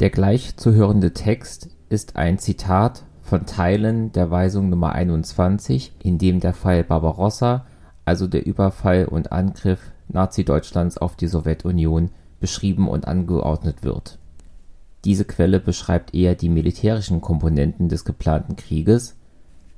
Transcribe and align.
Der 0.00 0.10
gleich 0.10 0.56
zu 0.56 0.74
hörende 0.74 1.12
Text 1.12 1.70
ist 1.88 2.14
ein 2.14 2.38
Zitat 2.38 3.04
von 3.20 3.46
Teilen 3.46 4.12
der 4.12 4.30
Weisung 4.30 4.72
Nr. 4.72 4.92
21, 4.92 5.92
in 5.98 6.18
dem 6.18 6.38
der 6.38 6.54
Fall 6.54 6.84
Barbarossa, 6.84 7.66
also 8.04 8.28
der 8.28 8.46
Überfall 8.46 9.06
und 9.06 9.32
Angriff 9.32 9.90
Nazi-Deutschlands 10.06 10.98
auf 10.98 11.16
die 11.16 11.26
Sowjetunion, 11.26 12.10
beschrieben 12.38 12.88
und 12.88 13.08
angeordnet 13.08 13.82
wird. 13.82 14.18
Diese 15.04 15.24
Quelle 15.24 15.58
beschreibt 15.58 16.14
eher 16.14 16.36
die 16.36 16.48
militärischen 16.48 17.20
Komponenten 17.20 17.88
des 17.88 18.04
geplanten 18.04 18.54
Krieges. 18.54 19.16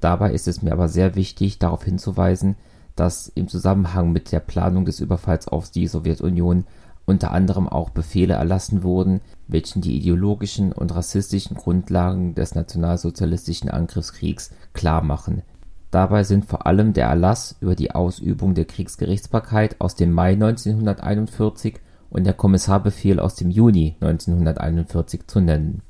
Dabei 0.00 0.32
ist 0.32 0.48
es 0.48 0.62
mir 0.62 0.72
aber 0.72 0.88
sehr 0.88 1.14
wichtig, 1.14 1.60
darauf 1.60 1.84
hinzuweisen, 1.84 2.56
dass 2.96 3.28
im 3.28 3.46
Zusammenhang 3.46 4.10
mit 4.10 4.32
der 4.32 4.40
Planung 4.40 4.84
des 4.84 4.98
Überfalls 4.98 5.46
auf 5.46 5.70
die 5.70 5.86
Sowjetunion 5.86 6.64
unter 7.08 7.32
anderem 7.32 7.68
auch 7.68 7.90
Befehle 7.90 8.34
erlassen 8.34 8.82
wurden, 8.82 9.20
welche 9.46 9.80
die 9.80 9.96
ideologischen 9.96 10.72
und 10.72 10.94
rassistischen 10.94 11.56
Grundlagen 11.56 12.34
des 12.34 12.54
nationalsozialistischen 12.54 13.70
Angriffskriegs 13.70 14.50
klarmachen. 14.74 15.42
Dabei 15.90 16.22
sind 16.22 16.44
vor 16.44 16.66
allem 16.66 16.92
der 16.92 17.06
Erlass 17.06 17.56
über 17.60 17.74
die 17.74 17.92
Ausübung 17.92 18.54
der 18.54 18.66
Kriegsgerichtsbarkeit 18.66 19.76
aus 19.80 19.94
dem 19.94 20.12
Mai 20.12 20.32
1941 20.32 21.80
und 22.10 22.24
der 22.24 22.34
Kommissarbefehl 22.34 23.20
aus 23.20 23.34
dem 23.36 23.48
Juni 23.48 23.96
1941 24.00 25.26
zu 25.26 25.40
nennen. 25.40 25.80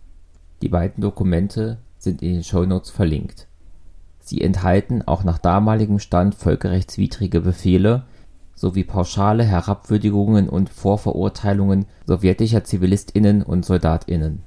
Die 0.62 0.69
beiden 0.69 1.02
Dokumente 1.02 1.79
sind 1.98 2.23
in 2.23 2.35
den 2.35 2.45
Shownotes 2.45 2.91
verlinkt. 2.91 3.48
Sie 4.21 4.41
enthalten 4.41 5.02
auch 5.02 5.24
nach 5.24 5.38
damaligem 5.38 5.98
Stand 5.98 6.37
völkerrechtswidrige 6.37 7.41
Befehle 7.41 8.05
sowie 8.59 8.83
pauschale 8.83 9.45
Herabwürdigungen 9.45 10.48
und 10.48 10.69
Vorverurteilungen 10.69 11.87
sowjetischer 12.07 12.65
ZivilistInnen 12.65 13.43
und 13.43 13.65
SoldatInnen. 13.65 14.43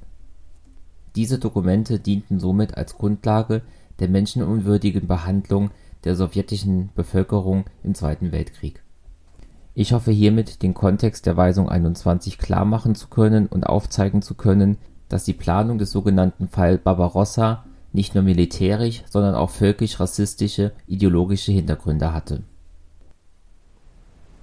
Diese 1.16 1.38
Dokumente 1.38 1.98
dienten 1.98 2.38
somit 2.38 2.76
als 2.76 2.96
Grundlage 2.96 3.62
der 4.00 4.08
menschenunwürdigen 4.08 5.06
Behandlung 5.06 5.70
der 6.04 6.14
sowjetischen 6.14 6.90
Bevölkerung 6.94 7.64
im 7.82 7.94
Zweiten 7.94 8.32
Weltkrieg. 8.32 8.82
Ich 9.74 9.94
hoffe 9.94 10.10
hiermit 10.10 10.62
den 10.62 10.74
Kontext 10.74 11.24
der 11.24 11.38
Weisung 11.38 11.70
21 11.70 12.36
klarmachen 12.36 12.94
zu 12.94 13.08
können 13.08 13.46
und 13.46 13.66
aufzeigen 13.66 14.20
zu 14.20 14.34
können, 14.34 14.76
dass 15.08 15.24
die 15.24 15.32
Planung 15.32 15.78
des 15.78 15.90
sogenannten 15.90 16.48
Fall 16.48 16.76
Barbarossa 16.76 17.64
nicht 17.92 18.14
nur 18.14 18.24
militärisch, 18.24 19.04
sondern 19.08 19.34
auch 19.34 19.50
völkisch-rassistische 19.50 20.72
ideologische 20.86 21.52
Hintergründe 21.52 22.12
hatte. 22.12 22.42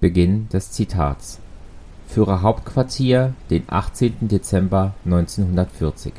Beginn 0.02 0.48
des 0.48 0.72
Zitats 0.72 1.40
Führerhauptquartier, 2.08 3.34
den 3.50 3.64
18. 3.68 4.30
Dezember 4.30 4.94
1940 5.04 6.14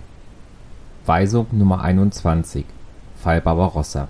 Weisung 1.07 1.47
Nummer 1.53 1.81
21 1.81 2.67
Fall 3.23 3.41
Barbarossa 3.41 4.09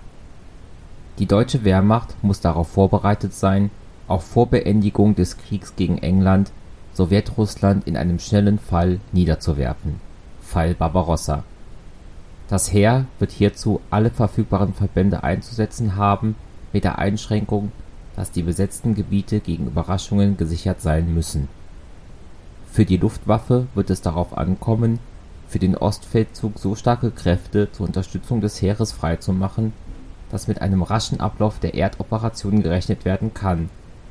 Die 1.21 1.27
deutsche 1.27 1.63
Wehrmacht 1.63 2.17
muss 2.21 2.41
darauf 2.41 2.67
vorbereitet 2.67 3.33
sein, 3.33 3.71
auch 4.09 4.23
vor 4.23 4.49
Beendigung 4.49 5.15
des 5.15 5.39
Kriegs 5.39 5.77
gegen 5.77 5.99
England 5.99 6.51
Sowjetrussland 6.95 7.87
in 7.87 7.97
einem 7.97 8.19
schnellen 8.19 8.59
Fall 8.59 8.99
niederzuwerfen 9.13 10.01
(Fall 10.43 10.75
Barbarossa). 10.75 11.45
Das 12.49 12.73
Heer 12.73 13.05
wird 13.21 13.31
hierzu 13.31 13.81
alle 13.89 14.11
verfügbaren 14.11 14.75
Verbände 14.75 15.23
einzusetzen 15.23 15.95
haben, 15.95 16.35
mit 16.73 16.83
der 16.83 16.99
Einschränkung, 16.99 17.71
dass 18.21 18.31
die 18.31 18.43
besetzten 18.43 18.95
Gebiete 18.95 19.41
gegen 19.41 19.69
Überraschungen 19.69 20.37
gesichert 20.37 20.83
sein 20.83 21.15
müssen. 21.15 21.49
Für 22.71 22.85
die 22.85 22.99
Luftwaffe 22.99 23.67
wird 23.75 23.89
es 23.89 24.03
darauf 24.03 24.37
ankommen, 24.37 24.99
für 25.49 25.59
den 25.59 25.75
Ostfeldzug 25.75 26.59
so 26.59 26.75
starke 26.75 27.13
Kräfte 27.13 27.73
zur 27.73 27.87
Unterstützung 27.87 28.43
des 28.43 28.61
Heeres 28.61 28.93
freizumachen, 28.93 29.73
dass 30.31 30.49
mit 30.49 30.61
einem 30.61 30.83
raschen 30.83 31.19
Ablauf 31.19 31.61
der 31.61 31.73
Erdoperationen 31.73 32.63
gerechnet 32.63 33.07
werden 33.07 33.33
kann 33.33 33.71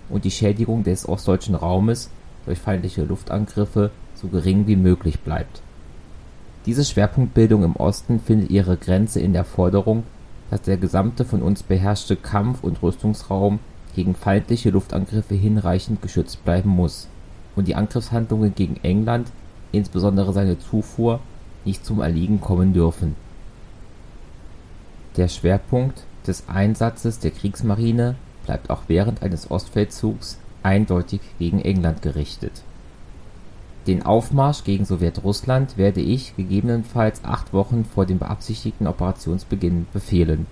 und 0.10 0.26
die 0.26 0.32
Schädigung 0.32 0.84
des 0.84 1.08
ostdeutschen 1.08 1.54
Raumes 1.54 2.10
durch 2.48 2.58
feindliche 2.58 3.04
Luftangriffe 3.04 3.92
so 4.16 4.28
gering 4.28 4.66
wie 4.66 4.76
möglich 4.76 5.20
bleibt. 5.20 5.62
Diese 6.66 6.84
Schwerpunktbildung 6.84 7.64
im 7.64 7.76
Osten 7.76 8.20
findet 8.20 8.50
ihre 8.50 8.76
Grenze 8.76 9.20
in 9.20 9.34
der 9.34 9.46
Forderung, 9.46 10.02
dass 10.50 10.64
der 10.64 10.78
gesamte 10.78 11.26
von 11.26 11.44
uns 11.44 11.62
beherrschte 11.62 12.16
Kampf 12.16 12.64
und 12.64 12.82
Rüstungsraum 12.82 13.60
gegen 13.96 14.16
feindliche 14.16 14.70
Luftangriffe 14.70 15.36
hinreichend 15.36 16.02
geschützt 16.02 16.44
bleiben 16.46 16.70
muss 16.70 17.08
und 17.56 17.68
die 17.68 17.76
Angriffshandlungen 17.76 18.56
gegen 18.56 18.78
England, 18.84 19.32
insbesondere 19.72 20.34
seine 20.34 20.60
Zufuhr, 20.60 21.20
nicht 21.66 21.86
zum 21.86 22.02
Erliegen 22.02 22.42
kommen 22.42 22.74
dürfen. 22.74 23.16
Der 25.18 25.28
Schwerpunkt 25.28 26.04
des 26.26 26.48
Einsatzes 26.48 27.20
der 27.20 27.32
Kriegsmarine 27.32 28.16
bleibt 28.46 28.70
auch 28.70 28.84
während 28.88 29.22
eines 29.22 29.52
Ostfeldzugs 29.52 30.38
eindeutig 30.64 31.22
gegen 31.38 31.60
England 31.60 32.02
gerichtet. 32.02 32.64
Den 33.88 34.06
Aufmarsch 34.06 34.64
gegen 34.64 34.86
Sowjetrussland 34.86 35.78
werde 35.78 36.02
ich 36.02 36.36
gegebenenfalls 36.36 37.24
acht 37.24 37.54
Wochen 37.54 37.86
vor 37.86 38.06
dem 38.06 38.20
beabsichtigten 38.20 38.88
Operationsbeginn 38.88 39.88
befehlen. 39.92 40.46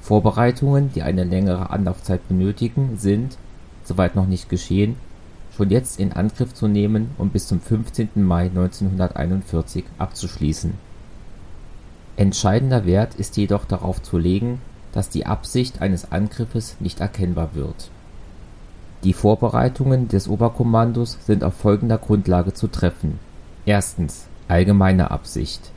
Vorbereitungen, 0.00 0.90
die 0.94 1.02
eine 1.02 1.24
längere 1.24 1.70
Anlaufzeit 1.70 2.26
benötigen, 2.28 2.96
sind, 2.96 3.36
soweit 3.84 4.16
noch 4.16 4.26
nicht 4.26 4.48
geschehen, 4.48 4.96
schon 5.56 5.70
jetzt 5.70 5.98
in 5.98 6.12
Angriff 6.12 6.54
zu 6.54 6.68
nehmen 6.68 7.10
und 7.18 7.32
bis 7.32 7.48
zum 7.48 7.60
15. 7.60 8.10
Mai 8.16 8.44
1941 8.46 9.84
abzuschließen. 9.98 10.74
Entscheidender 12.16 12.86
Wert 12.86 13.14
ist 13.14 13.36
jedoch 13.36 13.64
darauf 13.64 14.02
zu 14.02 14.18
legen 14.18 14.60
dass 14.92 15.10
die 15.10 15.26
Absicht 15.26 15.80
eines 15.80 16.12
Angriffes 16.12 16.76
nicht 16.80 17.00
erkennbar 17.00 17.50
wird. 17.54 17.90
Die 19.04 19.12
Vorbereitungen 19.12 20.08
des 20.08 20.28
Oberkommandos 20.28 21.18
sind 21.24 21.44
auf 21.44 21.54
folgender 21.54 21.98
Grundlage 21.98 22.52
zu 22.52 22.68
treffen: 22.68 23.18
Erstens 23.64 24.26
allgemeine 24.48 25.10
Absicht. 25.10 25.70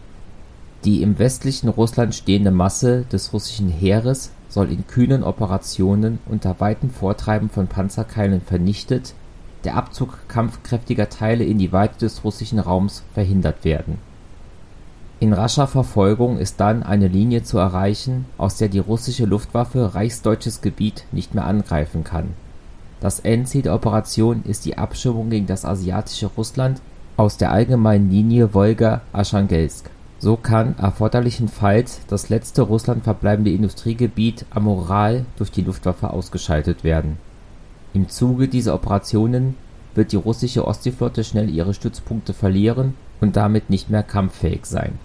Die 0.83 1.01
im 1.01 1.19
westlichen 1.19 1.69
Russland 1.69 2.15
stehende 2.15 2.51
Masse 2.51 3.05
des 3.11 3.33
russischen 3.33 3.69
Heeres 3.69 4.31
soll 4.49 4.71
in 4.71 4.87
kühnen 4.87 5.23
Operationen 5.23 6.19
unter 6.25 6.59
weitem 6.59 6.89
Vortreiben 6.89 7.49
von 7.49 7.67
Panzerkeilen 7.67 8.41
vernichtet, 8.41 9.13
der 9.63 9.75
Abzug 9.75 10.27
kampfkräftiger 10.27 11.09
Teile 11.09 11.43
in 11.43 11.59
die 11.59 11.71
Weite 11.71 11.99
des 11.99 12.23
russischen 12.23 12.59
Raums 12.59 13.03
verhindert 13.13 13.63
werden 13.63 13.99
in 15.21 15.33
rascher 15.33 15.67
Verfolgung 15.67 16.39
ist 16.39 16.59
dann 16.59 16.81
eine 16.81 17.07
Linie 17.07 17.43
zu 17.43 17.59
erreichen, 17.59 18.25
aus 18.39 18.57
der 18.57 18.69
die 18.69 18.79
russische 18.79 19.25
Luftwaffe 19.25 19.93
reichsdeutsches 19.93 20.61
Gebiet 20.61 21.05
nicht 21.11 21.35
mehr 21.35 21.45
angreifen 21.45 22.03
kann. 22.03 22.29
Das 23.01 23.19
Endziel 23.19 23.61
der 23.61 23.75
Operation 23.75 24.41
ist 24.45 24.65
die 24.65 24.79
Abschirmung 24.79 25.29
gegen 25.29 25.45
das 25.45 25.63
asiatische 25.63 26.25
Russland 26.25 26.81
aus 27.17 27.37
der 27.37 27.51
allgemeinen 27.51 28.09
Linie 28.09 28.55
Wolga-Archangelsk. 28.55 29.91
So 30.21 30.37
kann 30.37 30.77
erforderlichenfalls 30.77 32.01
das 32.07 32.29
letzte 32.29 32.61
Russland 32.61 33.03
verbleibende 33.03 33.51
Industriegebiet 33.51 34.45
Amoral 34.51 35.25
durch 35.37 35.51
die 35.51 35.63
Luftwaffe 35.63 36.11
ausgeschaltet 36.11 36.83
werden. 36.83 37.17
Im 37.93 38.07
Zuge 38.07 38.47
dieser 38.47 38.75
Operationen 38.75 39.55
wird 39.95 40.13
die 40.13 40.17
russische 40.17 40.65
Ostseeflotte 40.65 41.23
schnell 41.23 41.49
ihre 41.49 41.73
Stützpunkte 41.73 42.33
verlieren 42.33 42.93
und 43.19 43.35
damit 43.35 43.69
nicht 43.69 43.89
mehr 43.89 44.03
kampffähig 44.03 44.65
sein 44.65 44.99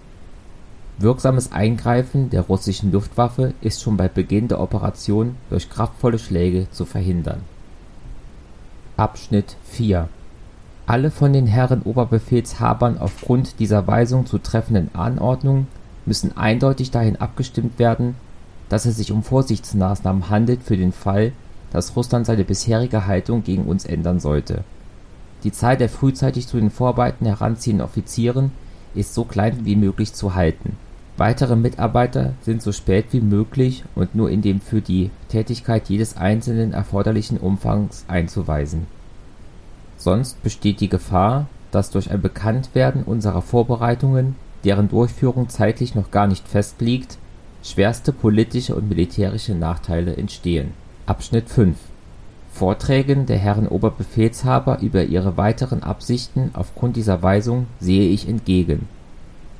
Wirksames 0.99 1.51
Eingreifen 1.51 2.31
der 2.31 2.41
russischen 2.41 2.91
Luftwaffe 2.91 3.53
ist 3.61 3.83
schon 3.83 3.97
bei 3.97 4.07
Beginn 4.07 4.47
der 4.47 4.59
Operation 4.59 5.35
durch 5.51 5.69
kraftvolle 5.69 6.17
Schläge 6.17 6.67
zu 6.71 6.85
verhindern. 6.85 7.41
Abschnitt 8.95 9.57
4 9.65 10.09
Alle 10.87 11.11
von 11.11 11.33
den 11.33 11.45
Herren 11.45 11.83
Oberbefehlshabern 11.83 12.97
aufgrund 12.97 13.59
dieser 13.59 13.85
Weisung 13.85 14.25
zu 14.25 14.39
treffenden 14.39 14.89
Anordnungen 14.95 15.67
müssen 16.07 16.35
eindeutig 16.35 16.89
dahin 16.89 17.17
abgestimmt 17.17 17.77
werden, 17.77 18.15
dass 18.69 18.85
es 18.85 18.97
sich 18.97 19.11
um 19.11 19.21
Vorsichtsmaßnahmen 19.21 20.29
handelt 20.29 20.63
für 20.63 20.77
den 20.77 20.93
Fall, 20.93 21.33
dass 21.71 21.95
Russland 21.95 22.25
seine 22.25 22.45
bisherige 22.45 23.05
Haltung 23.05 23.43
gegen 23.43 23.65
uns 23.65 23.85
ändern 23.85 24.19
sollte. 24.19 24.63
Die 25.43 25.51
Zahl 25.51 25.77
der 25.77 25.89
frühzeitig 25.89 26.47
zu 26.47 26.57
den 26.57 26.71
Vorarbeiten 26.71 27.27
heranziehenden 27.27 27.85
Offizieren 27.85 28.51
ist 28.95 29.13
so 29.13 29.25
klein 29.25 29.65
wie 29.65 29.75
möglich 29.75 30.13
zu 30.13 30.33
halten 30.33 30.77
Weitere 31.17 31.55
Mitarbeiter 31.55 32.33
sind 32.41 32.61
so 32.61 32.71
spät 32.71 33.07
wie 33.09 33.21
möglich 33.21 33.83
und 33.95 34.13
nur 34.13 34.29
in 34.29 34.43
dem 34.43 34.61
für 34.61 34.81
die 34.81 35.09
Tätigkeit 35.29 35.89
jedes 35.89 36.15
Einzelnen 36.15 36.73
erforderlichen 36.73 37.39
Umfangs 37.39 38.05
einzuweisen. 38.07 38.85
Sonst 39.97 40.41
besteht 40.43 40.79
die 40.79 40.89
Gefahr, 40.89 41.47
dass 41.71 41.89
durch 41.89 42.11
ein 42.11 42.21
Bekanntwerden 42.21 43.03
unserer 43.03 43.41
Vorbereitungen, 43.41 44.35
deren 44.63 44.89
Durchführung 44.89 45.49
zeitlich 45.49 45.95
noch 45.95 46.11
gar 46.11 46.27
nicht 46.27 46.47
festliegt, 46.47 47.17
schwerste 47.63 48.13
politische 48.13 48.75
und 48.75 48.89
militärische 48.89 49.55
Nachteile 49.55 50.15
entstehen. 50.15 50.71
Abschnitt 51.05 51.49
5 51.49 51.77
Vorträgen 52.51 53.25
der 53.27 53.37
Herren 53.37 53.67
Oberbefehlshaber 53.67 54.79
über 54.81 55.03
ihre 55.03 55.37
weiteren 55.37 55.83
Absichten 55.83 56.51
aufgrund 56.53 56.95
dieser 56.95 57.21
Weisung 57.21 57.67
sehe 57.79 58.09
ich 58.09 58.27
entgegen. 58.27 58.87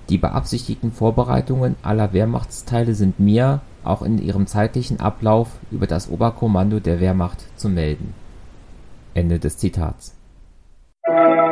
Die 0.09 0.17
beabsichtigten 0.17 0.91
Vorbereitungen 0.91 1.75
aller 1.83 2.13
Wehrmachtsteile 2.13 2.95
sind 2.95 3.19
mir, 3.19 3.61
auch 3.83 4.01
in 4.01 4.17
ihrem 4.17 4.47
zeitlichen 4.47 4.99
Ablauf, 4.99 5.49
über 5.69 5.85
das 5.85 6.09
Oberkommando 6.09 6.79
der 6.79 6.99
Wehrmacht 6.99 7.43
zu 7.55 7.69
melden.“– 7.69 8.13
Zitat 9.57 10.16
Thank 11.07 11.29
you. 11.29 11.46